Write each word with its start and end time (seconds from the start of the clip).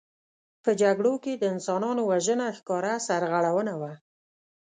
په 0.63 0.71
جګړو 0.81 1.13
کې 1.23 1.33
د 1.35 1.43
انسانانو 1.53 2.01
وژنه 2.11 2.47
ښکاره 2.57 2.93
سرغړونه 3.07 3.73
وه. 3.81 3.93